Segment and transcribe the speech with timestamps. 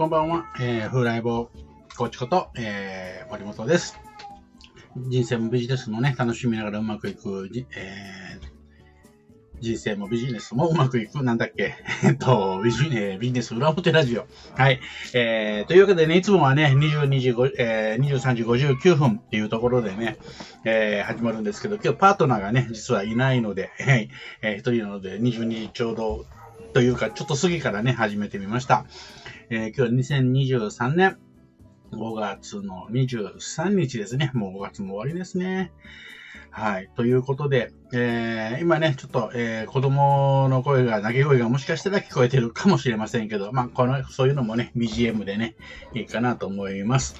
[0.00, 0.46] こんばんは。
[0.58, 1.50] えー、風来坊
[1.98, 4.00] コーチこと、えー、森本です。
[4.96, 11.74] 人生もビジネスもね、楽しみながらうまくいく、えー、人生もビジネスもうまくいく、なんだっけ？
[12.02, 14.26] えっと、ビジネビジネス裏表ラジオ。
[14.54, 14.80] はい。
[15.12, 20.16] えー、というわけでね、いつもはね、22時5、えー、23時59分っていうところでね、
[20.64, 24.08] えー、始まるんですけど、今日パートナーがね、実はいないので、 はい。
[24.40, 26.24] えー、一人なので、22時ちょうど、
[26.72, 28.86] というか、ちょっと過ぎからね、始めてみました。
[29.52, 31.18] えー、今日は2023年
[31.90, 34.30] 5月の23日ですね。
[34.32, 35.72] もう5月も終わりですね。
[36.50, 36.88] はい。
[36.94, 45.56] ということで、えー、今ね、ちょっと、えー、子供の声が、泣き声がもしかしたら聞こえてるかもしれませんけど、まあ、この、そういうのもね、BGM でね、
[45.94, 47.16] いいかなと思います。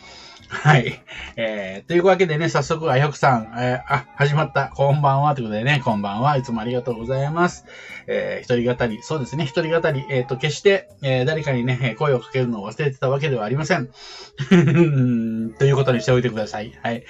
[0.50, 1.00] はい。
[1.36, 4.68] えー、というわけでね、早速、あやくさん、えー、あ、始まった。
[4.68, 5.36] こんばんは。
[5.36, 6.36] ということでね、こんばんは。
[6.36, 7.66] いつもありがとうございます。
[8.08, 13.90] えー、一人語り、そうですね、一人語り、えっ、ー、と、決して、えー、誰かにね、声をかけるのを忘れてたわけではありません。
[15.58, 16.72] ということにしておいてください。
[16.82, 17.04] はい。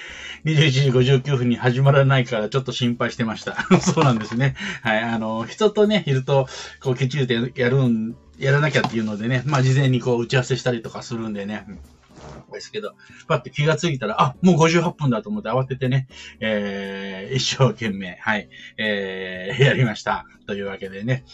[0.44, 3.56] 21時59分に始まらないから、ちょっと心配してました。
[3.80, 4.54] そうなんですね。
[4.82, 5.00] はい。
[5.00, 6.46] あの、人とね、いると、
[6.82, 11.64] こう、きっちりとやるん、やらなきゃっていうのでね、まあ、事前にこう、打ち合わせしたりとかするんでね。
[12.54, 12.94] ですけど、
[13.28, 16.08] パッて気がついたら、あ、もう58分だと思って慌ててね、
[16.40, 18.48] えー、一生懸命、はい、
[18.78, 20.26] えー、 やりました。
[20.46, 21.24] というわけでね。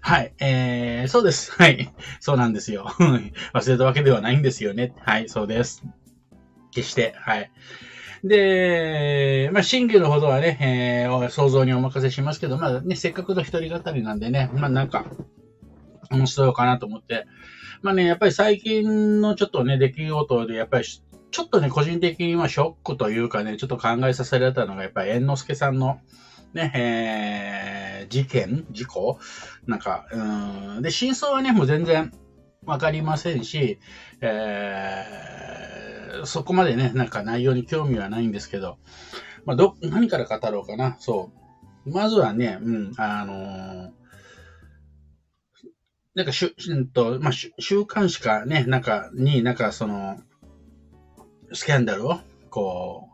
[0.00, 1.52] はい、えー、そうです。
[1.52, 1.92] はい。
[2.20, 2.86] そうなんですよ。
[3.54, 4.94] 忘れたわけではないんですよね。
[5.00, 5.84] はい、そうです。
[6.72, 7.50] 決して、はい。
[8.24, 15.06] で、まあ、真偽のほどはね、えー、想像にお任せしますけど、まあね、せっかくの一人語りなんでね、まあなんか、
[16.10, 17.26] 面白いかなと思って、
[17.82, 25.98] まあね、やっぱり最近のちょっとね、出来事で、やっぱりちょっとね、個人的にはショックというかね、ちょっと考えさせられたのが、やっぱり猿之助さんの、
[26.54, 29.18] ね、えー、事件事故？
[29.66, 30.82] なんか、うん。
[30.82, 32.12] で、真相はね、もう全然
[32.66, 33.78] わかりませんし、
[34.20, 38.78] えー、そこまでね、なんか内容に興味はないんですけど、
[39.44, 40.96] まあ、ど、何から語ろうかな。
[41.00, 41.32] そ
[41.84, 41.90] う。
[41.90, 44.01] まずはね、うん、あのー
[46.14, 50.20] なんかしゅ、うんと、まあ、週刊誌かね、なんか、に、なんかその、
[51.52, 53.08] スキャンダルを、こ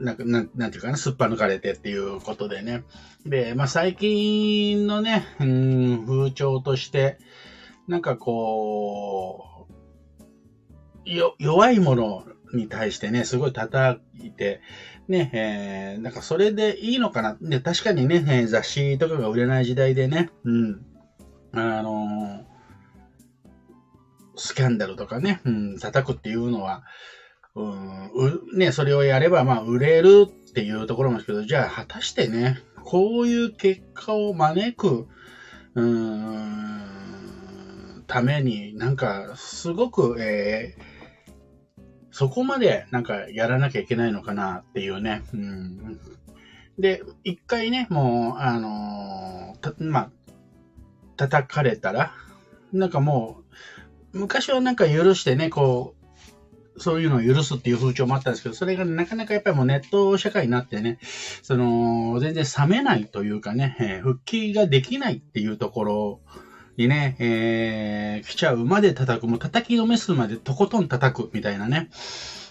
[0.00, 2.82] う、なんか、なん、なんていうかな、すっぱ抜かれてっていうことでね。
[3.24, 7.18] で、まあ、最近のね、うん、風潮として、
[7.86, 9.68] なんかこ
[11.06, 12.24] う、よ、弱いもの
[12.54, 14.62] に対してね、すごい叩いて、
[15.06, 17.36] ね、えー、なんかそれでいいのかな。
[17.40, 20.93] ね、確かにね、雑誌とかが売れない時代でね、うん。
[21.54, 22.44] あの
[24.36, 26.82] スキャンダルとかね、うん、叩くっていうのは、
[27.54, 35.06] うん、ね、それをやれば、まあ、売れるっていうところもですけど、じゃあ、果たしてね、こういう結果を招く、
[35.74, 35.84] うー
[38.00, 40.82] ん、ために、なんか、すごく、えー、
[42.10, 45.22] そこまで、なんか、やらなきゃいけないのかなっていうね。
[45.32, 46.00] うん、
[46.78, 50.10] で、一回ね、もう、あのー、まあ、
[51.16, 52.12] 叩かれたら、
[52.72, 53.42] なんかも
[54.12, 56.04] う、昔はなんか許してね、こう、
[56.80, 60.98] そういうのを許すっていう風潮もあったんですけど、それがなかなかやっぱりもうネット社会になってね、
[61.42, 66.20] その、全然冷めないというかね、え、復帰ができないっていうところ
[66.76, 71.90] にね、えー、来ちゃうまで叩く、もう叩きのめすまでとことん叩くみたいなね。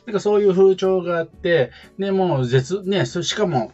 [0.06, 3.72] なんかそういう風潮があって、で、もう絶、ね、しかも、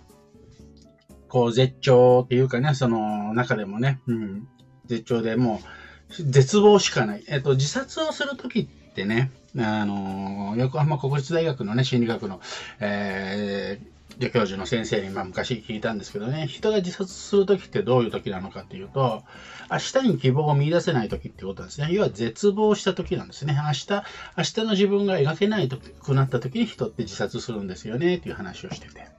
[1.28, 4.48] こう絶頂っていうかね、その中でもね、うん、
[4.90, 5.62] 絶頂でも
[6.10, 7.24] う、絶望しかない。
[7.28, 12.42] えっと、自殺をするときってね、あの、横浜国立大学のね、心理学の、
[12.80, 19.24] えー、助教授の先生に、まあ、昔聞いたんですけどね、人が自殺するときってどういうときなのかっていうと、
[19.72, 21.90] 明日に希望を見出せないときってことなんですね。
[21.92, 23.54] 要は絶望したときなんですね。
[23.54, 24.04] 明日、
[24.38, 29.19] 明日の自分が描けないとくなったときに人って自殺するんですよね、っていう話をしてて。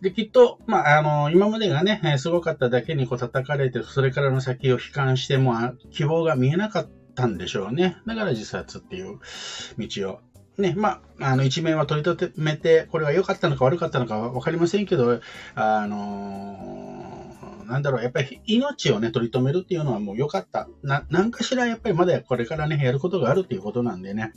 [0.00, 5.54] で、きっと、まあ、あの、今までがね、すごかっただけにこう叩かれて、それからの先を悲観しても、
[5.90, 7.96] 希望が見えなかったんでしょうね。
[8.06, 9.18] だから自殺っていう
[9.78, 10.20] 道を。
[10.60, 15.20] ね、まあ、あの、一面は取り留めて、これは良かったのか悪かったのかわかりませんけど、
[15.54, 16.95] あの
[17.66, 20.68] なんだろう、やっぱり命をね、取り留めるっていうのはもう良かった。
[20.82, 24.32] な、なんかしらやっぱりまだこれからね、やることがあるっていうことなんでね、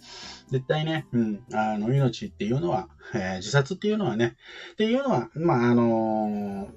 [0.50, 4.36] 絶対ね、うん、あの、命っていうのは、えー、自殺っていうのはね、
[4.74, 6.68] っていうのは、まあ、あの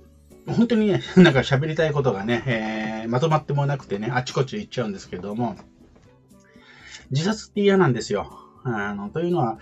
[0.46, 5.56] ー、本当にね、なんか喋りたいことがね、えー、まとまってもなくてね、あちこち行っちゃうんですけども、
[7.10, 8.38] 自殺って嫌なんですよ。
[8.64, 9.58] あの、というのは、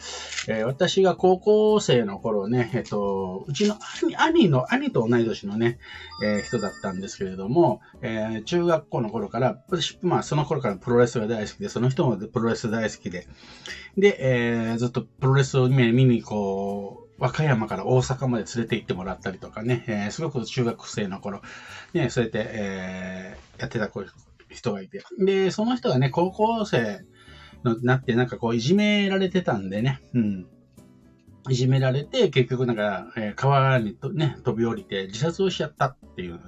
[0.49, 5.79] えー、私が高校生の頃ね、えっと、うちの兄兄の、兄と同い年のね、
[6.23, 13.27] えー、人だったんですけれども、えー、中学校の頃から、私、まあ、その頃からプロレスが大好きで、その人もプロレス大好きで、
[13.97, 14.17] で、
[14.73, 21.43] え、ずっとプロレスを見に、こう、和歌山から大阪まで連れて行ってもらったりとかね、え、すごく中学生の頃、
[21.93, 23.91] ね、そうやって、え、やってた
[24.51, 25.03] 人がいて。
[25.19, 27.05] で、その人がね、高校生
[27.63, 30.47] なって、なんかこう、いじめられてたんでね、うん。
[31.49, 36.39] いじめられて、結局なんか、えー、川にとね、飛び降りて自殺をしちゃったっていう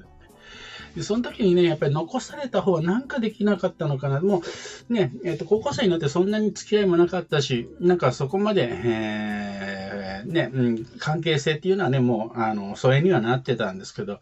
[0.95, 4.21] で、その時にね、やっぱり残された方はなんかできなかったのかな。
[4.21, 4.43] も
[4.91, 14.21] う、ね、えっ、ー、と、高校生になってそんなに付き合いもなかったし、なんかそこまで、えー、ね、うん、関係性っていうのはね、もう、あの、疎遠にはなってたんですけど、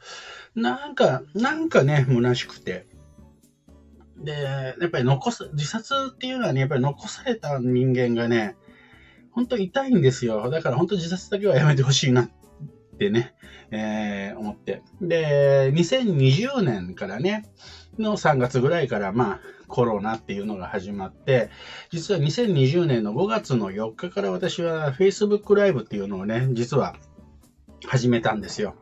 [0.54, 2.86] なんか、なんかね、虚しくて。
[4.20, 8.56] で、やっぱり残す、自殺っていうのはね、やっぱり残された人間がね、
[9.32, 10.50] 本当痛いんですよ。
[10.50, 12.30] だから本当自殺だけはやめてほしいなっ
[12.98, 13.34] てね、
[13.70, 14.82] えー、思って。
[15.00, 17.44] で、2020年からね、
[17.98, 21.48] の3月ぐらいから、まあ、コロナっていうのが始まって、
[21.90, 26.96] 実は2020年の5月の4日から私は Facebook ライブっていうのをね、実は
[27.86, 28.74] 始めたんですよ。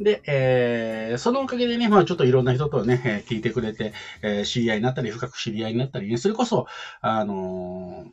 [0.00, 3.92] で、えー、そのおかげでね、まあちょっといろんな人とね、えー、聞いてくれて、
[4.22, 6.66] えー、知り合いになったり、深く知り合いになったりね、それこそ、
[7.00, 8.10] あのー、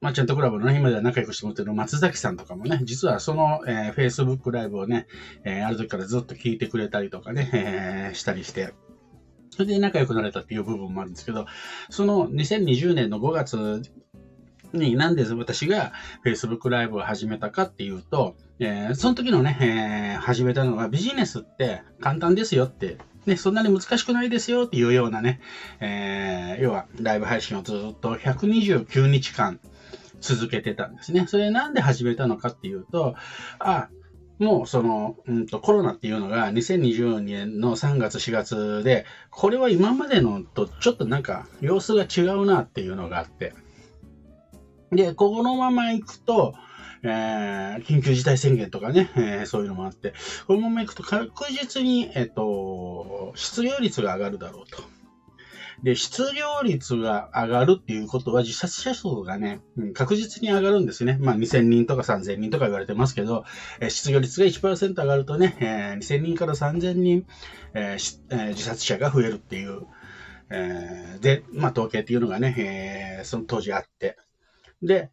[0.00, 5.06] まあ、ちゃんとクラブのね、今では仲良くしてもらってる松崎さんとかもね、実はその、えー、Facebook ライブをね、
[5.44, 8.74] えー、ある時からずっと聞いてくれたりとかね、えー、したりして、
[9.48, 11.46] それで仲良くなれたっていう部分もあるんですけど、
[11.88, 13.82] その2020年の5月
[14.74, 15.92] になんで私が
[16.24, 25.40] Facebook ライブを始めたかっていうと、えー、その時のね、えー、始めたのがビジネスって簡単ですよってね、そんなに難しくないですよっていうようなね、
[25.80, 29.60] えー、要はライブ配信をずっと129日間
[30.20, 31.26] 続けてたんですね。
[31.26, 33.14] それなんで始めたのかっていうと、
[33.58, 33.88] あ、
[34.38, 43.54] もうその、うんと、コロナっていうのが2020年の3月4月で、これは今までのとちょっとなんか様子が違うなっていうのがあって。
[44.92, 46.54] で、このまま行くと、
[47.04, 50.14] えー、緊急事態宣言とかね、えー、そういうのもあって、
[50.46, 54.82] このまま行くと確実に、えっ、と、失業率が上がるだろうと。
[55.82, 59.60] で、失業率が上がるっていうことは、自殺者数がね、
[59.92, 61.18] 確実に上がるんですね。
[61.20, 63.44] まあ、2000人とか3000人とか言われてますけど、
[63.80, 67.26] え失業率が1%上がるとね、えー、2000人から3000人、
[67.74, 69.82] えーえー、自殺者が増えるっていう、
[70.50, 74.16] え、で、まあ、統計っていうのがね、え、その当時あって。
[74.82, 75.10] で、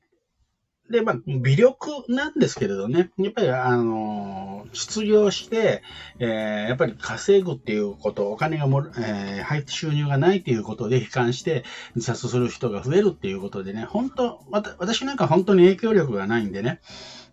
[0.91, 5.81] で、まあ、微力なんですけれどね、やっぱり、あのー、失業して、
[6.19, 11.63] えー、やっぱり稼ぐっていうこと、お金がも、えー、入って収入がないっていうことで悲観して
[11.95, 16.81] 自殺する人が増えるっていうことでね、本当、私なんか本当に影響力がないんでね、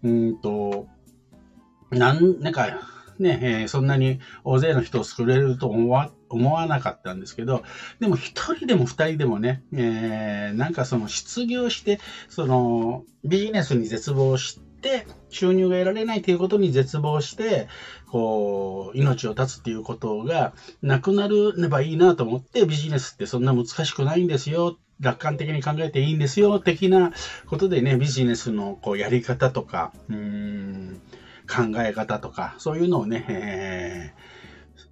[0.03, 0.87] うんと、
[1.91, 2.81] なん、なんか、
[3.19, 7.63] ね、えー、そんなに大勢の人を救れると思わ思わなかったんですけど、
[8.01, 17.69] でも一人でも二人でもね、えー、なんかその失業して、そのビジネスに絶望して、収入が得られないということに絶望して、
[18.11, 24.79] こう、命を絶つっていうことがなくなればいいなと思って、ビジネスってそんな難しくないんですよ。
[25.01, 26.59] 楽観的に考えていいんですよ。
[26.59, 27.13] 的な
[27.47, 31.01] ことでね、ビジネスのこうやり方とか、うん
[31.49, 34.15] 考え方とか、そういうのをね、え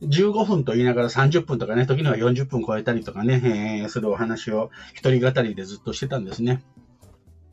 [0.03, 6.63] ー、15分と言いながら30分とかね、時には40分超えたりとかね、えー、するお話を一人語りでずっとしてたんですね。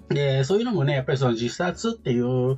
[0.10, 2.58] で、そういうのもね、やっぱりその自殺っていう、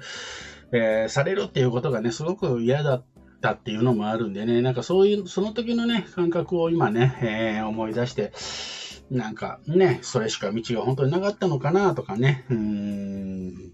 [0.72, 3.06] えー、されるっていうことがね、すごく嫌だっ
[3.42, 8.32] たっていうのもあるんでね、なんかそういう、その時のね、感覚を今ね、えー、思い出して、
[9.12, 13.74] なんかね、それしか道が本当になかったのかなとかね、うん、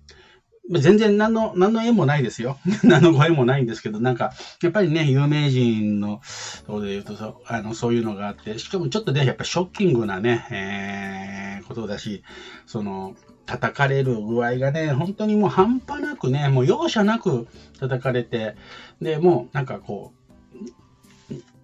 [0.80, 2.58] 全然何の、何の縁もないですよ。
[2.84, 12.24] 何のご縁もないんですけど、なんか、やっぱりね、有名人の、そうで言うとそ、あの、そういうのがあって、しかもちょっとね、やっぱショッキングなね、えー、ことだし、
[12.66, 17.48] その、叩かれる具合がね、本当にもう半端なくね、もう容赦なく
[17.80, 18.56] 叩かれて、
[19.02, 20.22] で、もうなんかこう、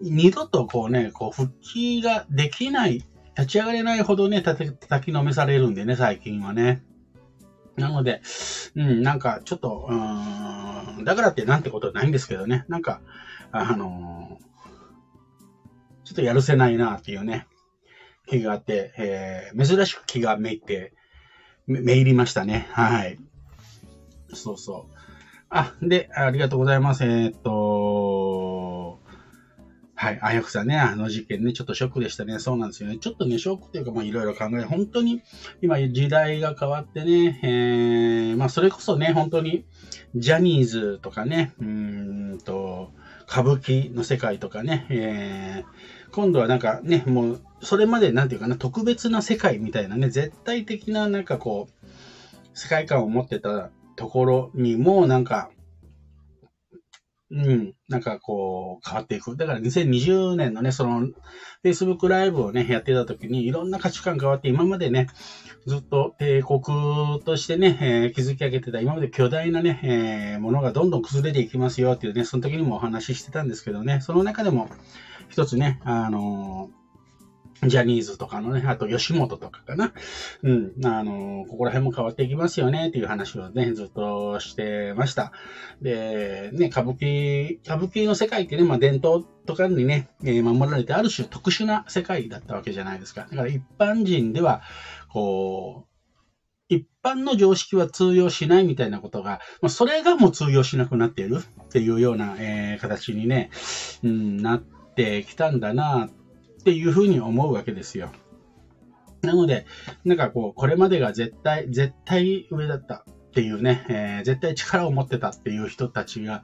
[0.02, 3.04] 二度とこうね、こう復帰ができない、
[3.38, 6.82] 立ち上がれないほどね、叩きのめされるんでね、最近はね。
[7.78, 8.22] なので、
[8.76, 13.02] うん、なんかちょっと、うん、だからってなんてことはないんですけどね、なんか、
[13.52, 14.40] あの
[16.04, 17.48] ちょっとやるせないなっていうね、
[18.28, 20.94] 気があって、えー、珍しく気がめいて、
[21.68, 22.68] め、めいりましたね。
[22.72, 23.20] はい。
[24.34, 24.96] そうそう。
[25.50, 27.04] あ、で、ありがとうございます。
[27.04, 28.97] えー、っと、
[30.00, 30.20] はい。
[30.22, 32.38] あやふさんね、あの事件ね、ちょっとショックでしたね。
[32.38, 33.00] そうなんですよね。
[33.00, 35.24] ちょっとね、ショックというか、まあいろいろ考え、本当に、
[35.63, 39.66] 今時代が変わってね、えー、まあそれこそね、本当に、
[40.16, 42.92] ジャニーズとかね、うんと、
[43.27, 51.88] 歌舞伎の世界とかね、えー、今度はなんかね、もう、それまでなんていうかな、特別な世界みたいなね、絶対的ななんかこう、
[52.54, 55.50] 世界観を持ってたところにも、なんか、
[57.30, 59.36] うん、なんかこう、変わっていく。
[59.36, 61.10] だから2020年のね、その、
[61.62, 65.08] Facebook ライブをね、やってた時に、いろんな価値観変わって、今までね、
[65.66, 74.70] ずっと帝国としてね、えー、築き上げてた、今まで巨大なね、えー、ものがどんどん崩れていきますよっていうね、その時にもお話ししてたんですけどね、その中でも、
[75.28, 76.77] 一つね、あのー
[77.64, 79.94] ジャニーズとかのね、あと吉本とかかな。
[80.44, 80.74] うん。
[80.86, 85.32] あの、ここら辺も変わっていきますよねっていう話をね、ずっとしてました。
[85.82, 93.28] で、ね、歌舞伎、歌舞伎の世界ってね、まあ伝統とかにね、守られてある種特殊な世界だったわけじゃないですか。
[93.30, 94.62] だから一般人では、
[95.12, 95.98] こう、
[96.70, 103.50] 一般の常識は通用しないみたいなことが、まあ、それがもう通用しなくなっているっていうような、えー、形にね、
[104.04, 104.60] うん、なっ
[104.96, 106.10] てきたんだなっ
[106.68, 108.12] ていうふうに思うわけですよ。
[109.22, 109.66] なので、
[110.04, 116.44] なんかこう、これまでが絶対、絶対上だったっていうね、えー、絶対力を持ってたっていう人たちが、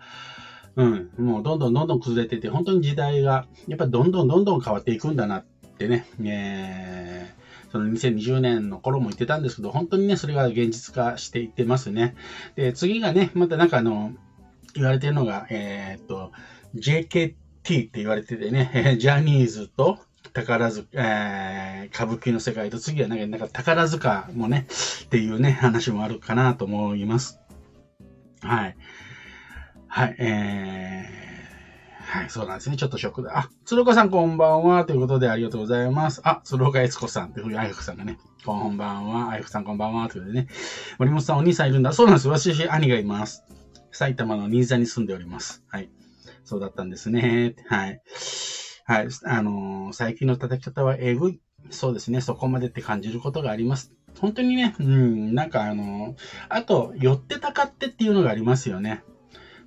[0.77, 5.45] うん、もうどんどんどんどん崩れてて、本当に時代が、やっぱどんどんどんどん変わっていくんだなっ
[5.77, 12.15] てね、えー、その2020年の頃も言ってたんですけど、本当にね、それが現実化していってますね。
[12.55, 14.13] で、次がね、またなんかあの、
[14.73, 16.31] 言われてるのが、えー、っと、
[16.75, 19.99] JKT って言われててね、ジャニーズと、
[20.31, 24.67] 宝塚、えー、歌舞伎の世界と次はなんか、なんか宝塚もね、
[25.05, 27.39] っていうね、話もあるかなと思います。
[28.41, 28.77] はい。
[29.87, 32.77] はい、えー、はい、そうなんですね。
[32.77, 33.37] ちょっとショックだ。
[33.37, 34.85] あ、鶴岡さんこんばんは。
[34.85, 36.21] ということでありがとうございます。
[36.23, 39.31] あ、鶴岡悦子さんというふうに、あやふさんがね、こんばんは。
[39.31, 40.09] あやふさんこんばんは。
[40.09, 40.47] ということでね、
[40.99, 41.93] 森本さんお兄さんいるんだ。
[41.93, 42.27] そうなんです。
[42.27, 43.43] 私、兄がいます。
[43.91, 45.63] 埼玉の新座に住んでおります。
[45.69, 45.89] はい。
[46.43, 47.55] そうだったんですね。
[47.67, 48.01] はい。
[48.85, 49.07] はい。
[49.25, 51.41] あのー、最近の叩き方はえぐい。
[51.69, 52.19] そうですね。
[52.19, 53.93] そこまでって感じることがあります。
[54.19, 56.15] 本当にね、うん、なんかあのー、
[56.49, 59.03] あと、寄ってたかってっていうのがありますよね。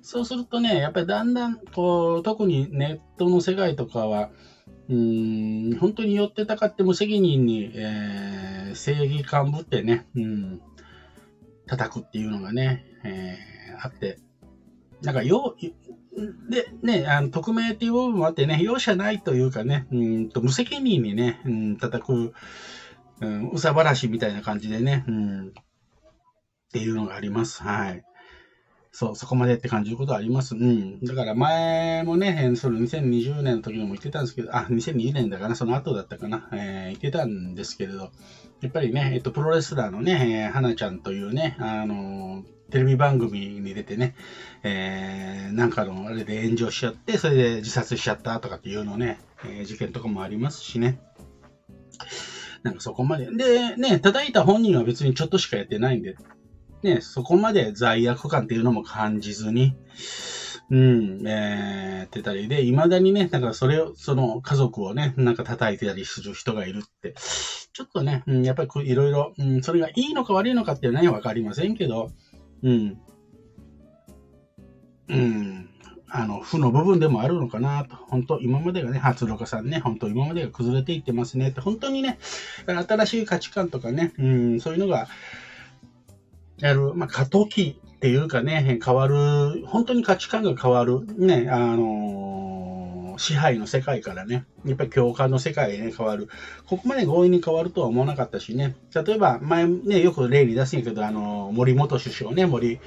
[0.01, 4.29] そうするとね、やっぱりだんだん、こう、特にネットの世界とかは、
[4.89, 10.61] うん、本当に寄ってたかって無責任に、えー、正義感ぶってね、うん、
[11.65, 14.19] 叩くっていうのがね、えー、あって、
[15.01, 15.96] なんかよう、
[16.49, 22.33] で、ね、あの、匿名っていう部分もあってね、容赦ないというかね、うんと、無責任にね、うん、叩く、
[23.21, 25.51] うん、うさばらしみたいな感じでね、うん、っ
[26.71, 27.61] ていうのがあります。
[27.61, 28.03] はい。
[28.91, 30.55] そう、そこまでって感じることはあります。
[30.55, 30.99] うん。
[31.01, 38.09] だから前もね、その2020年の時にも言ってたんですけど、あ、2020年だかな、その後だったかな、えー、言ってたんですけれど、
[38.61, 44.15] やっぱりね、えっと、プロレスラーのね、えー、花ちゃんというね、あのーテレビ番組に出てね、
[44.63, 50.99] えー、なんかのあれで炎上しちゃって、それで自殺しちゃったとかっていうのね、えー、事件とかもありますしね。
[52.63, 53.29] なんかそこまで。
[53.31, 56.17] で、ね、叩いた本人は別にちょっとしかやってないんで、
[56.83, 59.75] ね、そこまで罪悪感っていうのも感じずに、
[60.69, 67.15] うん、えー、やってたりで、未だにね、だからそれを、その家族をね、なんか叩いてたりする人がいるって、
[67.71, 72.11] ちょっとね、うん、やっぱりいろいろ、うん、それがいいのか悪いのかっていうのはね、わかりませんけど、
[72.63, 72.99] うん。
[75.09, 75.69] うん。
[76.09, 77.95] あの、負の部分でもあるのかなと。
[77.95, 82.17] 本当今までがね、初録さんね、本当今までが崩れていってますねって、本当にね、
[82.65, 85.07] 新しい価値観とかね、うん、そういうのが、
[86.59, 92.56] やる、まあ、過渡期っていうかね、変わる、本当に価値観が変わる、ね、あのー、
[93.17, 96.29] 支配の世界からね、やっぱり共感の世界へね、変わる。
[96.65, 98.75] ここまで強引に変わるとは思わなかったしね。
[98.93, 102.79] 例えば、前ね、よく例に出すんやけど、あの、森元首相ね、森、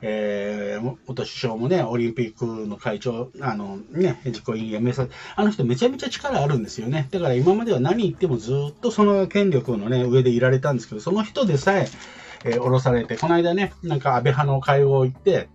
[0.00, 7.08] えー、元首相もね、オリンピックの会長、あのね、実行委員辞めさあの人めちゃめちゃ力あるんですよね。
[7.10, 11.88] だから今までは何言ってもずっとその権力のね、上でいられたんですけど、その人でさえ、
[12.44, 15.48] えー、降ろされて、この間ね、なんか安倍派の会合行って、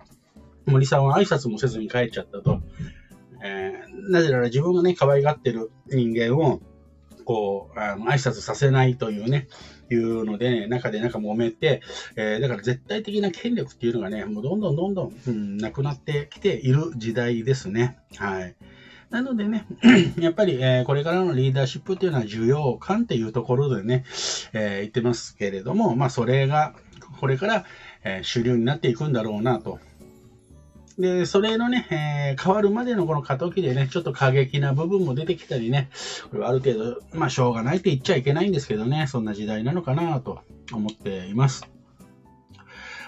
[0.66, 2.62] 森さんは挨拶もせずに帰っちゃったと。
[3.44, 6.62] えー、なぜなら自分がね、可愛がってる人間を、
[7.26, 9.48] こう、あの挨拶させないというね、
[9.92, 11.82] いうので、ね、中でなんか揉めて、
[12.16, 17.98] えー、だから絶対的な権力っていうのがね、もうどんどんどんどん、うん、なくなってきている時代ですね。
[18.16, 18.56] はい。
[19.10, 19.68] なのでね、
[20.20, 24.06] やっぱり、えー、これからのリーダーシップっていうのは重要感っていうところでね、
[24.54, 26.74] えー、言ってますけれども、まあそれが、
[27.20, 27.66] これから、
[28.04, 29.80] え、主流になっていくんだろうなと
[30.98, 35.90] で、それのね、えー、変わるまでのこの過渡期でね、ちょっと過激な部分も出てきたりね、
[36.30, 41.68] これはある程度、まあ、しょうがないって言っちゃいけないんですけどね、そんな時代なのかなと思っています。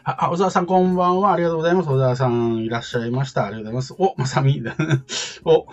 [0.03, 1.33] あ、小沢さんこんばんは。
[1.33, 1.89] ありがとうございます。
[1.89, 3.45] 小沢さんいらっしゃいました。
[3.45, 3.95] ありがとうございます。
[3.97, 4.61] お、まさみ。
[5.45, 5.65] お、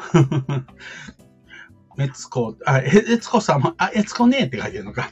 [1.98, 5.10] えつこ、あ、え、えつこさんも、あ、えつこねえって書いてるのか。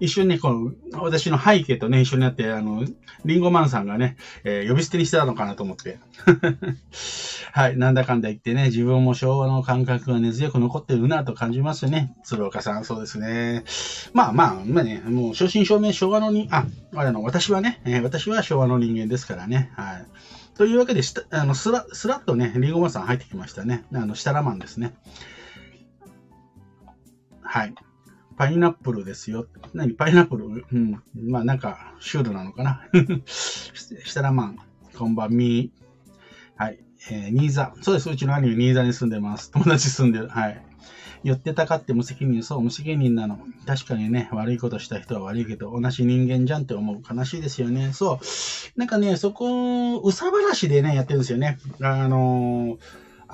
[0.00, 2.84] 一緒にね、この、私の背景とね、一緒になって、あの、
[3.24, 5.98] リンゴマンさんがね、えー、呼び捨てにしてたのかなと思って。
[7.52, 12.14] はい、なんだかんだ言ってね、自分も昭和の感覚が根強く残ってるなと感じますね。
[12.24, 13.64] 鶴岡さん、そうですね。
[14.12, 19.70] まあまあ、まあね、もう、正真正銘昭和のに、あ、あれの、私はね、えー、私は昭和の人間ですからね。
[19.76, 20.06] はい。
[20.56, 23.84] というわけで、したあの、スラ、スラッとね、リンゴマンさん入ってきましたね。
[23.92, 24.94] あの、シタラマンですね。
[27.42, 27.74] はい。
[28.42, 29.46] パイナップルですよ。
[29.72, 29.92] 何？
[29.92, 30.46] パイナップル？
[30.72, 31.00] うん。
[31.14, 32.82] まあなんか、シュールなのかな。
[33.24, 34.58] したらまん、
[34.98, 35.70] こんばんみ。
[36.56, 36.80] はい。
[37.08, 37.72] えー、新座。
[37.82, 38.10] そうです。
[38.10, 39.52] うちの兄、新座に住んでます。
[39.52, 40.26] 友達住んでる。
[40.26, 40.60] はい。
[41.22, 42.42] 寄ってたかって無責任。
[42.42, 43.38] そう、無責任なの。
[43.64, 47.00] 確かにね、悪いことした人は悪いけど、同じ人間じゃんって思う。
[47.08, 47.92] 悲しいですよね。
[47.92, 48.18] そう。
[48.76, 51.58] なんかね、そこ、うさばらしでね、やってるんですよね。
[51.80, 52.78] あのー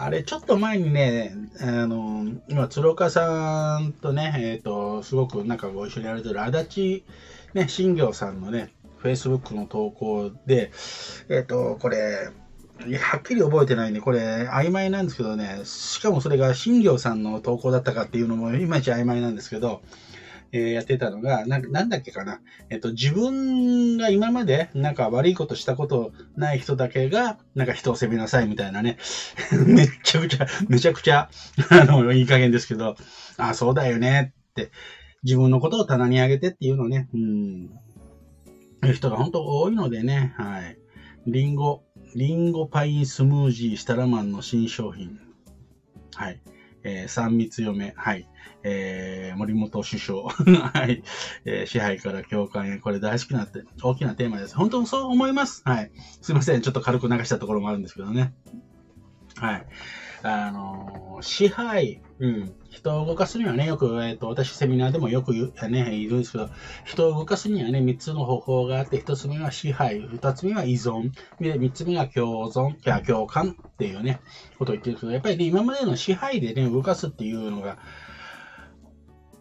[0.00, 6.52] あれ、ちょっと前にね、あの、今、鶴岡さんとね、えっ、ー、と、すごくなんかご一緒にやられてる足
[7.02, 7.04] 立、
[7.52, 10.70] ね、新行さんのね、Facebook の投稿で、
[11.28, 12.30] えっ、ー、と、これ、
[13.00, 19.82] はっきり覚えてないんで、これ、曖昧なんですけどね、しかもそれが新行さんの投稿だったかっていうのもいまいち曖昧なんですけど、
[20.52, 22.40] えー、やってたのが、ななんだっけかな。
[22.70, 28.96] えっと、自分が今までなんか悪いことしたことない人だけが、なんか人を責めなさいみたいなね。
[29.66, 31.30] めっちゃくちゃ、めちゃくちゃ、
[31.70, 32.96] あの、いい加減ですけど、
[33.36, 34.70] あ、そうだよねって、
[35.22, 37.70] 自分のことを棚に上げてっていうのね、うん。
[38.86, 40.78] いう人が本当多いのでね、はい。
[41.26, 45.18] リンゴ、リンゴパインスムージーシタラマンの新商品。
[46.14, 46.40] はい。
[46.84, 47.92] えー、三密嫁。
[47.96, 48.28] はい。
[48.64, 51.02] えー、森本首相、 はい、
[51.44, 54.56] えー、支配から共感へ、これ大好きなって、大きなテーマです。
[54.56, 55.62] 本当にそう思います。
[55.64, 55.92] はい。
[56.20, 56.62] すいません。
[56.62, 58.34] ちょっと軽く流したところもあるんですけどね。
[59.36, 59.66] はい。
[60.22, 62.54] あの、支配、うん。
[62.70, 66.50] 人を動かすにはね、よく、えっ、ー、と、私セミナーでもよく言う、ね、いるんですけど、
[66.84, 74.20] 人を動かすにはね、3つの方法があって、1つ目は支配、2つ目は依存、で、3つ目が共存、いや、共感っていうね、
[74.58, 77.78] ことを言ってるけど、やっぱりね、今までの支配でね、動かすっていうのが、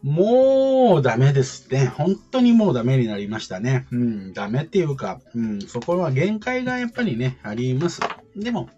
[0.03, 1.87] もうダメですね。
[1.87, 3.87] 本当にもうダメになりましたね。
[3.91, 7.99] うん、ダメっていうか、うん、そこは限界がやっぱりね、あります。
[8.35, 8.69] でも、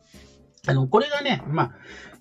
[0.68, 1.72] あの、これがね、まあ、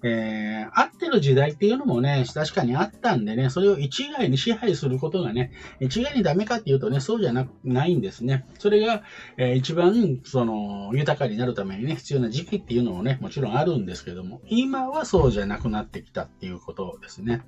[0.03, 8.46] えー、合ってる時代っていうのもね、確かにあったんでね、それを一概に支配することがね、一概にダメかっていうとね、そうじゃなないんですね。
[8.59, 9.03] それが、
[9.37, 17.42] えー、一番、その、豊かになるためにね、必要な時期っていうのもね、もちろんあるんですけども、今はそうじゃなくなってきたっていうことですね。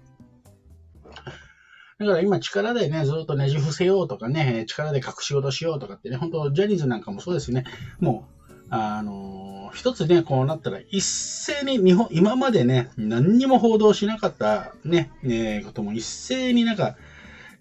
[2.00, 7.64] だから今力でね、ずっとねじ伏せようとかね、力で隠し事しようとかってね、本当ジャニーズなんかもそうですね。
[8.00, 8.39] もう、
[8.70, 16.96] あの、一つね、こうなったら一斉に日本、今までね、何にも報道しなかったね、えー、ことも一斉になんか、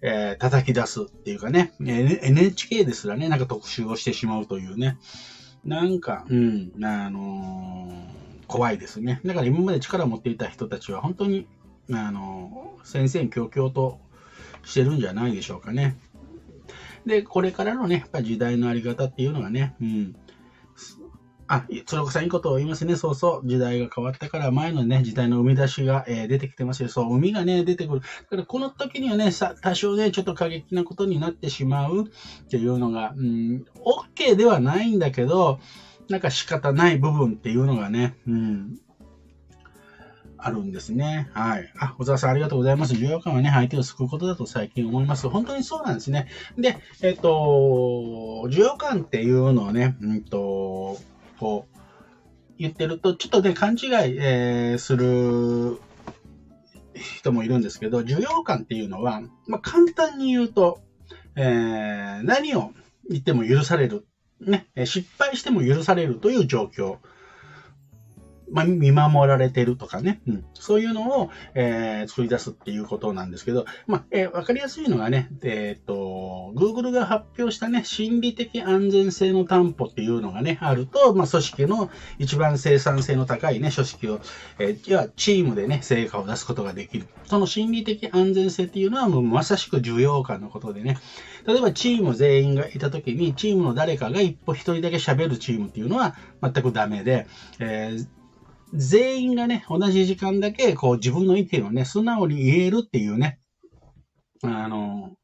[0.02, 4.98] えー、叩き出すっていうかね、NHK ですらね、なんか特集をしてしまうというね、
[5.64, 9.20] なんか、うん、あのー、怖いですね。
[9.24, 11.46] だから今まで力を持っていた人たちは本当に、
[11.92, 13.98] あのー、戦々恐々と
[14.64, 15.96] してるんじゃないでしょうかね。
[17.06, 20.16] で、これからのね、やっぱ時代のあり方っていうのがね、うん。
[21.52, 22.94] あ、鶴岡さんいいことを言いますね。
[22.94, 23.48] そうそう。
[23.48, 26.88] 時代が変わったから前のね、時代の生み出しが、えー、出てきてますよ。
[26.88, 28.00] そう、海がね、出てくる。
[28.00, 35.58] だからこの時にはね、さ多少ね、ちょっと過激なことになってしまうっていうのが、うん、OK ではないんだけど、
[36.08, 38.78] なんか仕方ない部分っていうのがね、うん、
[40.42, 41.28] あるんですね。
[41.34, 41.70] はい。
[41.78, 42.94] あ、小沢さんありがとうございます。
[42.94, 45.28] 需要感はね、相手を救うことだと最近思います。
[45.28, 46.28] 本当にそうなんですね。
[46.56, 50.69] で、えっ、と、需要感っていうのをね、うんと、
[51.40, 51.78] こう、
[52.58, 55.80] 言ってると、ちょっとね、勘違い、えー、する
[56.94, 60.82] 人もいるんですけど、需要感っていうのは、まあ、簡単に言うと、
[61.36, 62.72] えー、何を
[63.08, 64.06] 言っても許される。
[64.40, 66.98] ね、失敗しても許されるという状況。
[68.52, 84.20] まあ、見守られてるとかね、うん、そういうのを、えー、作り出すっていうことなんですけど、まあ、えー、わかりやすいのがね、えっ、と、Google が発表したね、心理的安全性の担保っていうのがね、あると、まあ、組織の一番生産性の高いね、組織を、
[84.58, 87.06] えー、やチームでね、成果を出すことができる。
[87.24, 90.98] その心理的安全性っていうのは、もうまさしく重要感のことでね、
[91.46, 97.26] 例えばチーム全員がいたときに、チームの誰かが一歩一人だけ喋るチームっていうのは全くダメで、
[97.58, 98.19] えー
[98.74, 103.38] 全員がね、同じ時間だけ、こう自分の意見をね、素直に言えるっていうね、
[104.42, 105.16] あの、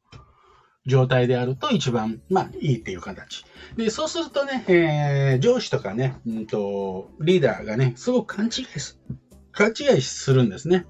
[0.85, 3.43] 状態であると一番、まあ、いいっていう形。
[3.75, 8.99] で、そうするとね、えー、上司とかね、うんと、リーダーがね、すごく勘違いす、
[9.51, 10.85] 勘違いするんですね。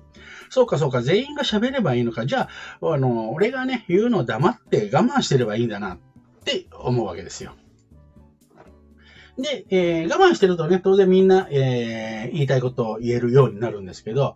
[0.50, 2.26] そうかそうか、全員が喋ればいいのか。
[2.26, 2.50] じゃ
[2.82, 6.00] あ、あの、俺がね、言うのを黙って我慢してればいいんだなっ
[6.46, 7.56] て思うわけですよ。
[9.38, 14.36] で、えー、我慢してるとね、当然みんな、えー、言いたいことを言えるようになるんですけど、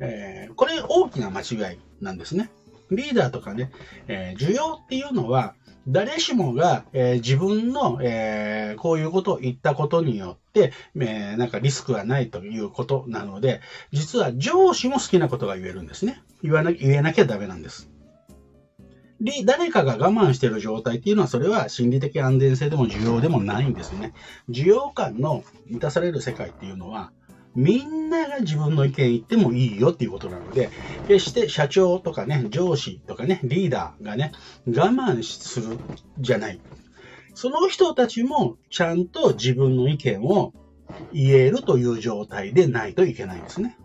[0.00, 2.50] えー、これ大きな間違いなんですね。
[2.90, 3.70] リーダーとかね、
[4.06, 5.54] えー、需要っていうのは、
[5.90, 16.22] 誰しもが、えー、自分の、えー、こういうことを言ったことによって、えー、なんかリスクがないということなので、実は上司も好きなことが言えるんですね。
[16.42, 17.90] 言わな言えなきゃダメなんです。
[19.44, 24.12] 誰かが我慢している状態っていうのは、それは心理的安全性でも需要でもないんですね。
[24.48, 27.12] 需要感の満たされる世界っていうのは、
[27.56, 30.70] みんなが自分の意見言ってもいいよっていうことなので、
[31.06, 34.30] 決して社長とかね、上司とかね、リーダーがね、
[34.68, 35.80] 我慢する
[36.20, 36.60] じゃない。
[37.34, 40.52] その人たちもちゃんと自分の意見を
[41.12, 43.76] 言えるという状態でないといけないんですね。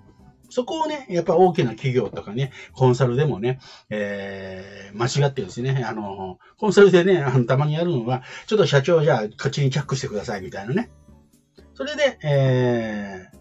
[0.54, 5.84] そこをね、やっぱ大きな企業とかね、コンサルでもね、えー、間違ってるんですね。
[5.84, 10.92] あの、コンサルでね、あのたまにやるのは、ちょっと社長じゃあ、勝ちにチャックしてくださいみたいなね。
[11.74, 13.38] それで、えー、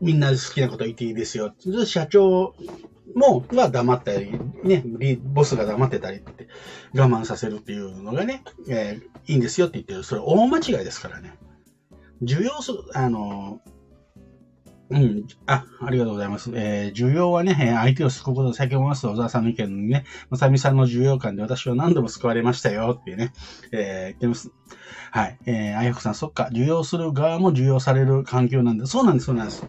[0.00, 1.52] みんな好きなこと言っていいですよ。
[1.84, 2.54] 社長
[3.16, 4.84] も、は黙ったり、ね、
[5.20, 6.46] ボスが黙ってたりって
[6.94, 10.04] 我慢させるっていうのがね、えー、いいんですよって言ってる。
[10.04, 11.34] それ大間違いですからね。
[12.22, 13.60] 需要する、あの、
[14.88, 15.26] うん。
[15.46, 16.50] あ、ありがとうございます。
[16.54, 23.32] えー、需要はね、相手を救うことで先ほどます小沢さんの意見にね、まさみさんの重要感で私は何度も救われましたよっていうね、
[23.72, 24.52] えー、言ってます。
[25.10, 25.38] はい。
[25.46, 29.66] えー、あやふさん、そっか、受容する側も受容される環境なんで、そうなんです、そうなんです。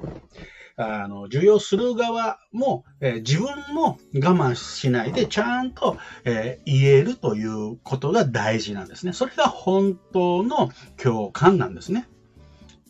[0.79, 9.13] あの、受容する側も、えー、自分も我慢しないで、ちゃんと、えー、言えるということが大事なんですね。
[9.13, 10.69] それが本当の
[11.01, 12.07] 共感なんですね。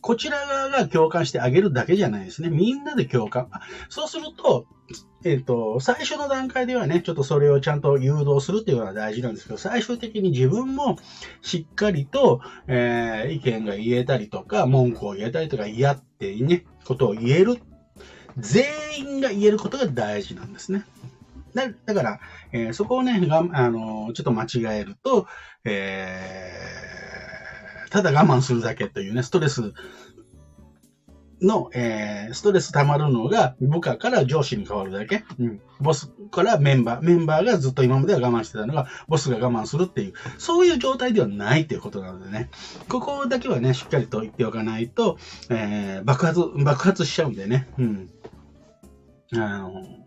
[0.07, 2.49] こちら側が共感してあげるだけじゃないですね。
[2.49, 3.49] みんなで共感。
[3.89, 4.65] そうすると、
[5.25, 10.97] えっ、と、最初の段階ではね、ちょっとそれをちゃんと誘導するっていうのは大事なんですけど、最終的に自分も
[11.41, 17.57] しっかりと、えー、意見が言えたりとか、文句を言えたりとか、嫌ってね、ことを言える。
[18.37, 18.63] 全
[18.99, 20.85] 員が言えることが大事なんですね。
[21.53, 22.19] だだから、
[22.53, 25.27] えー、そこをね、があのちょっと間違えると、
[25.65, 26.86] えー
[27.89, 29.73] ただ我慢するだけというね、ストレス
[31.41, 35.23] の、えー、ストレス溜まるのが部下から上司に変わるだけ。
[35.39, 35.61] うん。
[35.79, 37.05] ボスからメンバー。
[37.05, 42.49] メンバーがずっと今までは我慢してたのが、ボスが我慢するっていう、そういう状態ではないということなのでね。
[42.89, 45.17] ここだけはね、しっかりと言っておかないと、
[45.49, 47.67] えー、爆発、爆発しちゃうんでね。
[47.77, 48.09] うん。
[49.33, 50.06] あの、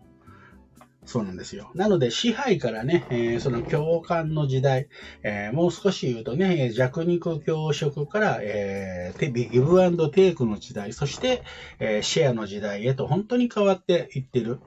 [1.05, 1.71] そうなんですよ。
[1.73, 4.87] なので、支配からね、えー、その共感の時代、
[5.23, 11.43] えー、もう少し言うとね、弱肉強食から、えー、ギブアンドテイクの時代、そして、
[11.79, 14.59] えー、シェアの時代へと本当に変わっていってる。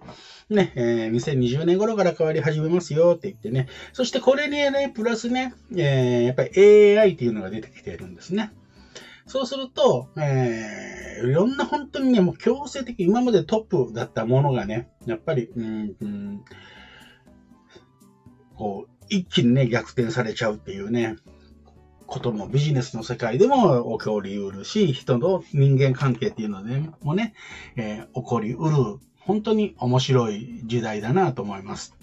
[0.50, 3.68] ね、えー、2020年頃から変わり始めますよって言ってね。
[3.92, 8.50] そしてこれにね、プラスね、えー、やっぱり AI っていうのが出てきてるんですね。
[9.26, 16.44] そうすると、えー、いろんな本当にね、もう強制的、今までトップだったものがね、やっぱり、うん、うん、
[18.54, 21.16] こう、一気にね、逆転されちゃうっていうね、
[22.06, 27.34] こともビジネスの世界でも起こりうるし、人の人間関係っていうのでもね、
[27.76, 31.96] えー、起こりうる、本当に面白い時代だなと思います。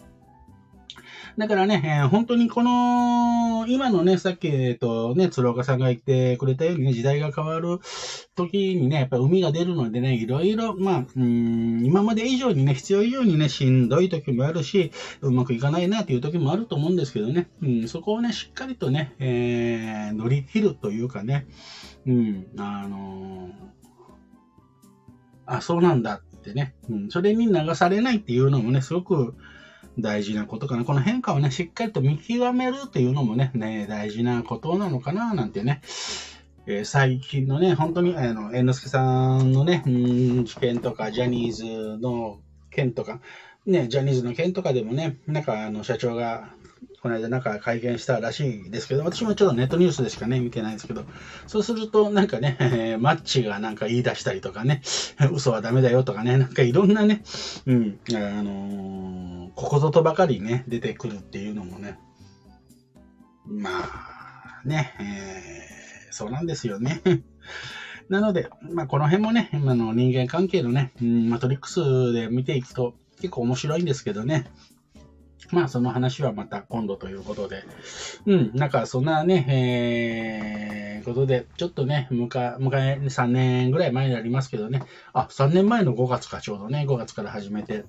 [1.37, 7.79] だからね、えー、本当にこの、今のね、さっき、えっとね、鶴岡さんが言ってくれたようにね、時代が変わる
[8.35, 14.91] 時にね、やっぱ海が出るのでね、いろいろ、まあ、うん、今まで以上にね、必要以上にね、しんどい時もあるし、
[15.21, 21.47] うまくいかないなという時もあると思うんですけどね、うん、そこをね、しっかりとね、えー、乗り切るというかね、
[22.05, 23.51] うん、あのー、
[25.45, 29.35] あ、そうなんだってね、うん、それに流されないっていうのもね、すごく、
[29.99, 30.85] 大事なことかな。
[30.85, 35.81] この変化をね、しっかりと見極めるっていうのもね、ね大事なことなのかな、なんてね、
[36.67, 43.19] えー、最近のね、本当に、あの、猿之助さんのね、うん、事件とか、ジャニーズの件とか、
[43.65, 46.53] ね、ジャニーズの件とかでもね、なんか、あの、社長が、
[47.01, 51.03] この間なんか会見したらしいですけど、私もちょっとネットニュースでしかね、見てないんですけど、
[51.47, 54.83] そうするとなんかね、 マッチがなんか言い出したりとかね、
[55.33, 57.23] 嘘はダメだよとかね、なんかいろんなね、
[57.65, 61.97] うん、あのー、ここぞとばかりね、出てくるっていうのもね、
[63.47, 67.01] まあ、ね、えー、そうなんですよね。
[68.09, 74.45] なので、まあ、この辺もね、今の人間関係のね、うん、マトリックスで見ていくと結構面白いんですけどね。
[75.49, 77.63] まあ、その話はまた今度ということで。
[78.25, 79.45] うん、なんかそんなね、
[80.99, 84.83] えー、ことで、ちょっとね、迎え、迎え3年ぐらい前になりますけどね。
[85.13, 87.83] あ、3年前の5月か、ちょうどね、5月から始めてっ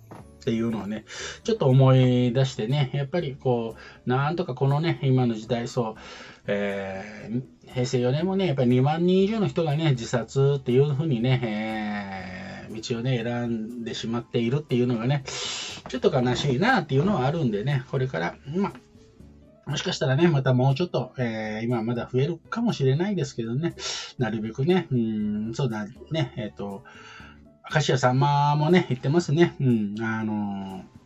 [0.44, 1.04] ていうのをね、
[1.44, 5.94] ちょっと思い出してね、やっぱりこう、なんとかこのね、今の時代、そう、
[6.46, 15.24] えー、平成4年もね、やっぱり2万人以上の人がね、自殺っていうふうにね、えー、道をね、選んでしまっているっていうのがね、
[15.88, 18.72] ちょっと悲しいなっていうのはあるんでね、これから、ま
[19.66, 23.74] あ、もしかしたらね、またもうちょっと、えー、今まだ増えるかもしれないですけどね、
[24.18, 26.84] なるべくね、うん、そうだね、えっ、ー、と、
[27.72, 29.54] 明石家さんまもね、言ってますね。
[29.60, 31.01] うん、あのー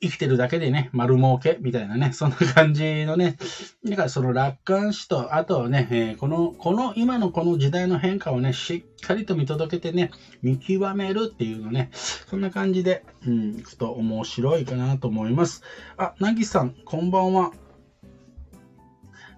[0.00, 3.36] 生きてるだけでね、丸儲けみたいなね、そんな感じのね、
[3.84, 10.10] だからその楽観視と、あとはね、えー、この、この今のこの時代の変化をね、しっかりと見届けてね、
[10.42, 15.62] 見極めるっていうのね、そんな感じで、うん、ちょっと面白いかなと思います。
[15.96, 17.52] あ、なぎさん、こんばんは。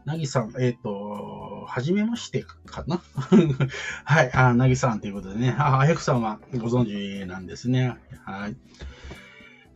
[0.09, 3.03] なぎさん、えっ、ー、と、はじめましてかな？
[4.05, 7.95] はい、あ、なぎさんということでね、あ、あやくさんはご存知なんですね。
[8.25, 8.57] はい。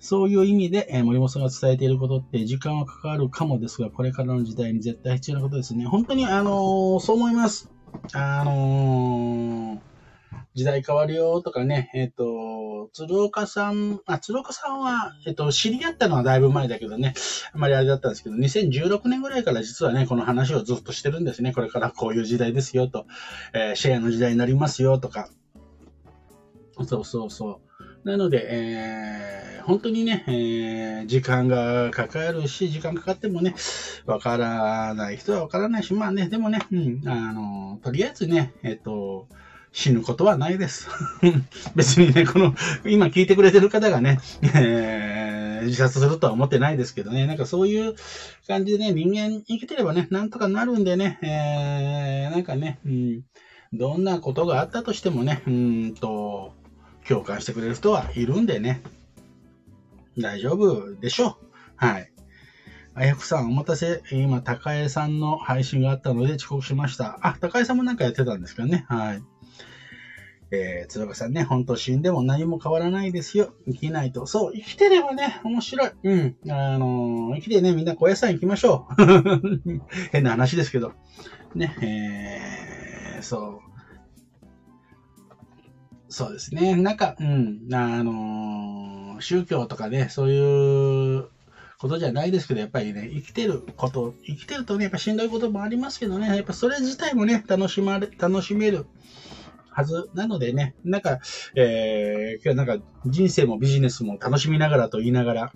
[0.03, 5.87] そういう意味で、えー、森本さんが伝えていることって時間はかかるかもですが、これからの時代に絶対必要なことですね。
[5.87, 7.71] 本当に、あのー、そう思います。
[8.13, 9.79] あのー、
[10.55, 17.15] 時代変わるよとかね、えっ、と、鶴岡さん、あ、鶴岡さんは、えっ、と、知り合ったのはだいぶ前だけどね、
[17.53, 21.53] あんまりあれだったんですけど、2016年ぐらいから実はね、この話をずっとしてるんですね。
[21.53, 23.07] これからこういう時代ですよと、
[23.55, 25.29] えシェアの時代になりますよとか。
[26.85, 27.73] そうそうそう。
[28.05, 33.55] なので、えー、本当にね、えー、時間がかかるし、時間かかってもね、
[34.07, 39.29] わからない人はわからないし、まあね、でもね、うん、あの、とりあえずね、えっ、ー、と、
[39.73, 40.89] 死ぬことはないです。
[41.77, 44.19] 別にね、この、今聞いてくれてる方がね、
[44.55, 47.95] えー、自殺するとは思ってないですけどね、なんかそういう
[48.49, 53.23] 感じでね、人間生きてればね、なんとかなるんでね、えー、なんかね、うん、
[53.73, 56.53] どんなことがあったとしてもね、うんと、
[57.09, 58.83] 共感してくれる人はいるんでね、
[60.19, 61.37] 大丈夫でしょう。
[61.77, 62.13] はい。
[62.95, 64.03] あやくさん、お待たせ。
[64.13, 67.19] 今、高江さんの配信があったので遅刻しました。
[67.23, 68.85] あ、高江さんもなんかやってたんですかね。
[68.89, 69.23] はい。
[70.55, 73.55] えー、鶴岡さんね、ほんと死んでも何も変わらないですよ。
[73.67, 74.27] 生きないと。
[74.27, 75.91] そう、生きてればね、面白い。
[76.05, 76.37] うん。
[76.51, 79.81] あのー、生きてね、みんな小屋さん行きましょう。
[80.13, 80.93] 変な話ですけど。
[81.55, 83.72] ね、えー、そう。
[86.13, 86.77] そうですね。
[86.77, 91.29] なんか、うん、あの、宗教とかね、そういう
[91.79, 98.85] ことじゃないですけど、やっぱりね、生きてること、生きてるとね、やっぱしんどいこともありますけどね、やっぱそれ自体もね、楽しまれ、楽しめる
[99.71, 101.19] はずなのでね、なんか、
[101.55, 105.53] えー、今日なんか人生もビジネスも楽しみながらと言いながら、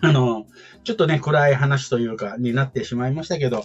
[0.00, 0.46] あの、
[0.84, 3.64] ちょっとね、暗い話というか、になってしまいましたけど、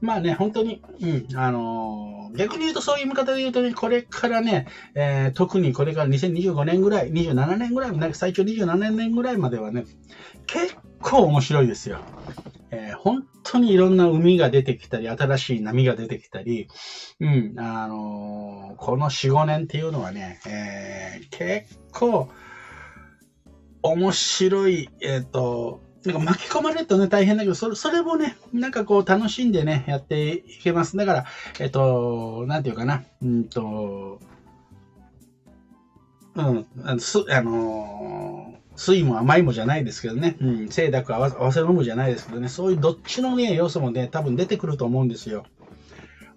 [0.00, 9.84] まあね、本当に、うん、あの逆に言うとそういう見方で言うとね、これからね、えー、特にこれから2025年ぐらい、27年ぐらい、なんか最長27年ぐらいまではね、
[10.46, 12.00] 結構面白いですよ。
[12.70, 16.68] えー、本当にいろんな海が出てきたり、新しい波が出てきたり、
[17.20, 22.30] うん、あのこの4、5年っていうのはね、え、結構、
[23.82, 30.96] 面白い、えっ、ー、と、なんか巻き込まれるとね、大変だけど、それ、それもね、なんかこう楽しんでね、やっていけます。
[30.96, 31.24] だから、
[31.60, 34.20] えっ、ー、と、なんていうかな、うんと、
[36.34, 45.44] うん、あの、す、あのー、水も甘いもじゃないですけどね、うん、清濁合わせ飲むじゃないですけどね、そういうどっちのね、要素もね、多分出てくると思うんですよ。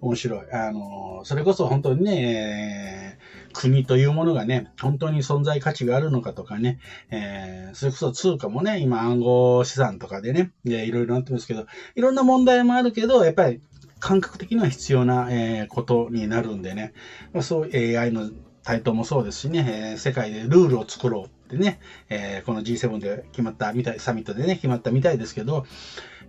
[0.01, 0.51] 面白い。
[0.51, 3.19] あの、それこそ本当にね、
[3.53, 6.79] 国というものがね、本当に存在価値があるのかとかね、
[7.09, 13.61] えー、それこそ通貨もね、今暗号資産とかでね、いろいろなってますけど、いろんな問題もあるけど、やっぱり
[13.99, 16.93] 感覚的には必要な、えー、ことになるんでね、
[17.33, 18.29] まあ、そう AI の
[18.63, 21.79] 台頭もそうですしね、えー、世界でルールを作ろうってね、
[22.09, 25.65] えー、この G7 で決まったみたい、サミットでね、決まったみたいですけど、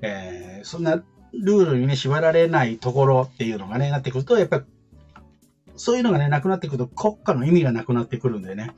[0.02, 1.02] えー、そんな
[1.40, 4.64] ルールにね、縛られないところっていうのがね、なってくると、やっぱり
[5.76, 8.72] そういうのがね、なくなってくると国家の意味がなくなってくるんでね。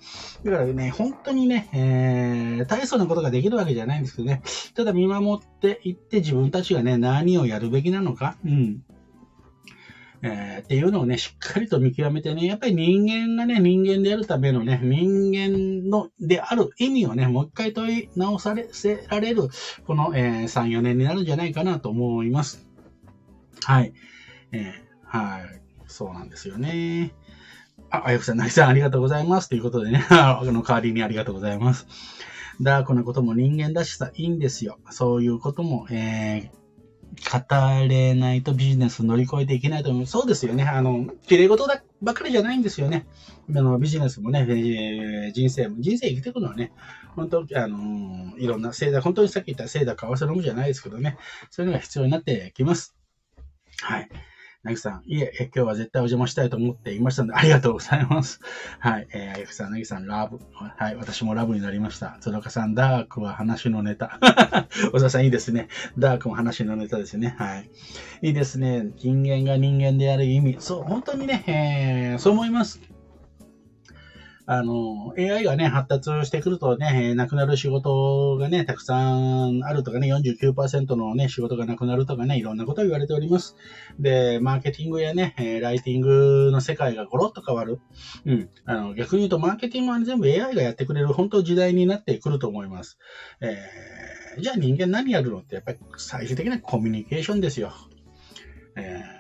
[0.44, 4.42] だからね、本当にね、えー、大層なことができるわけじゃないんですけどね、
[4.74, 8.82] ただ見守っていって自分たちがね、何をやるべきなのか、うん。
[10.22, 19.48] えー、っていうのをね、しっかりと見極めてね、やっぱり人間がね、人間であるためのね、人間の、である意味をね、もう一回問い直され、せられる、
[19.86, 22.68] この、えー、3、4年になるんじゃないかなと思います。
[23.64, 23.92] はい。
[24.52, 25.62] えー、はい。
[25.86, 27.12] そうなんですよね。
[27.90, 29.48] あ、あやくさん、なぎさんありがとうございます。
[29.48, 31.86] ということでね、 あの、代わりにありがとうございます。
[32.60, 34.78] ダークなことも人間らしさいいんですよ。
[34.90, 36.57] そういうことも、えー、
[37.20, 40.06] 語れないとビジネス乗り越えていけないと思う。
[40.06, 40.64] そうですよね。
[40.64, 43.06] あの、綺麗事だばっかりじゃないんですよね。
[43.50, 46.72] あの、ビジネスもね、えー、人生も、人生生きていくのはね、
[47.16, 51.18] 本当、あのいろんなせいだ、本当にさっき言ったせいだ、為替のむじゃないですけどね、
[51.50, 52.94] そういうのが必要になってきます。
[53.80, 54.08] はい。
[54.64, 58.40] なぎさん、いえ、今日は絶対お邪魔したいと思っていましたので、ありがとうございます。
[58.80, 59.06] はい。
[59.12, 60.40] えー、あゆくさん、なぎさん、ラブ。
[60.52, 60.96] はい。
[60.96, 62.16] 私もラブになりました。
[62.20, 64.18] 鶴岡さん、ダークは話のネタ。
[64.92, 65.68] 小沢さん、いいですね。
[65.96, 67.36] ダークも話のネタですね。
[67.38, 67.70] はい。
[68.22, 68.88] いいですね。
[68.96, 70.56] 人間が人間である意味。
[70.58, 72.80] そう、本当にね、えー、そう思います。
[74.50, 83.56] あの、AI がね、発達してくるとね、なくなる仕事がね、たくさんあるとかね、49%のね、仕事がなくなるとかね、いろんなことを言われております。
[84.00, 87.78] で、マーケティングやね、ライティングの世界がゴロッと変わる。
[88.24, 88.48] うん。
[88.64, 92.98] あの、逆に言うと、マーケティングは全部 AI がやってくれる、本当時代になってくると思います。
[93.42, 97.74] えー、じゃあ人間何やるのって、やっぱり最終的なコミュニケーションですよ。
[98.76, 99.17] えー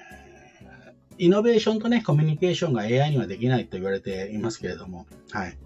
[1.18, 5.58] イノベーションとね、コミュニケーションが AI にはできないと言われていますけれども、はい。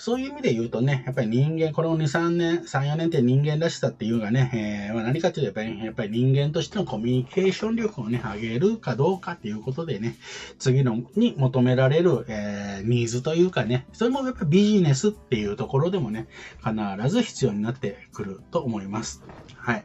[0.00, 10.16] そういう意味で言うとね、やっぱり人間、この2、3年、3、4年って人間らしさっていうがね、えー、まあ、何かというとやっぱり、やっぱり人間としてのコミュニケーション力をね、上げるかどうかっていうことでね、
[10.58, 16.28] 次のに求められる、えー、ニーズというかね、それもやっぱりビジネスっていうところでもね、
[16.64, 19.22] 必ず必要になってくると思います。
[19.58, 19.84] はい。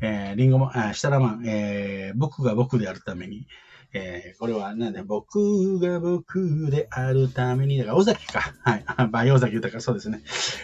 [0.00, 3.46] えー、リンゴも、あ、シタラマン、えー、僕が僕であるために、
[3.94, 8.52] えー、これはなんで、僕が僕であるために、だから、尾崎か。
[8.60, 8.84] はい。
[9.10, 10.20] バイオ崎豊か、そうですね。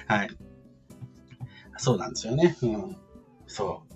[0.06, 0.30] はい。
[1.78, 2.56] そうなんですよね。
[2.62, 2.96] うん。
[3.46, 3.90] そう。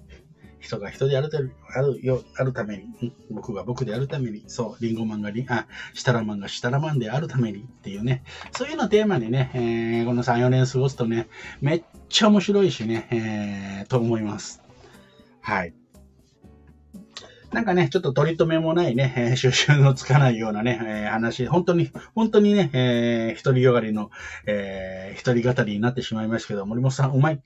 [0.61, 1.29] 人が人である
[1.77, 11.29] あるよ、あるために、僕が僕であるために、そう、リンゴマンがリあ、シタラマンがシタラマンであるためにっていうね、そういうのテーマにね、えー、この3、4年過ごすとね、
[11.61, 13.09] めっちゃ面白いしね、
[13.81, 14.63] えー、と思います。
[15.43, 15.75] はい。
[17.55, 24.11] なんかね、ちょっと取り留めもないね、収集のつかないようなね、え、話、本当に、本当にね、えー、一人よがりの、
[24.47, 27.41] えー、一人語りになってしまいましたけど、森本さん、うまい、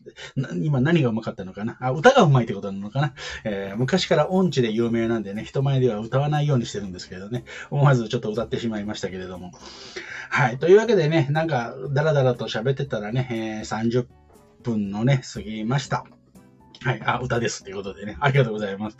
[0.62, 1.77] 今何がうまかったのかな？
[1.81, 3.14] あ、歌がうまいってことなのかな？
[3.44, 9.53] えー、昔から音痴で有名なんでね、人前では歌わないようにしてるんですけどね、思わずちょっと歌ってしまいましたけれども。
[10.31, 10.59] はい。
[10.59, 14.07] というわけでね、なんか、だらだらと喋ってたらね、えー、30
[14.62, 16.05] 分のね、過ぎました。
[16.83, 17.03] はい。
[17.05, 17.64] あ、歌です。
[17.64, 18.97] ということでね、ありがとうございます。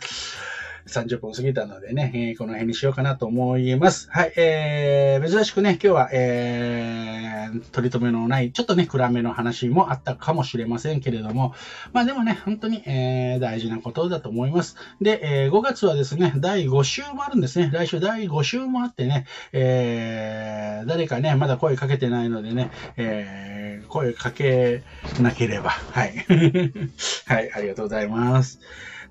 [0.87, 4.09] 30分過ぎたのでね、えー、この辺にしようかなと思います。
[4.11, 4.33] はい。
[4.37, 11.53] えー、珍しくね、今日は、えー、取り留めのない、ちょっとね、暗めの話もあったかもしれませんけれども、
[11.93, 14.75] まあでもね、本当に、えー、大事なことだと思います。
[15.01, 17.69] で、えー、5月はですね、第5週もあるんですね。
[17.73, 24.83] 来週第5週もあってね、えー、誰かね、まだ声かけてないのでね、えー、声かけ
[25.21, 26.13] なければ、はい。
[27.25, 28.59] はい、ありがとうございます。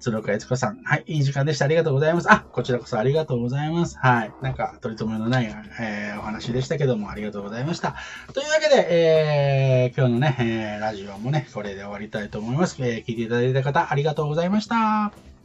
[0.01, 0.83] 鶴岡悦子さん。
[0.85, 1.65] はい、いい時間でした。
[1.65, 2.31] ありがとうございます。
[2.31, 3.99] あ、こちらこそありがとうございます。
[3.99, 4.33] はい。
[4.43, 5.45] なんか、取り留めのない、
[5.81, 7.97] えー、お話でしたけども、ありがとうございました。
[8.33, 12.77] というわけで、えー、今日のね、えー、ラジオもね、これで終わりたいと思います。
[12.81, 15.38] えー、聞いていただいた方、ありがとうございました。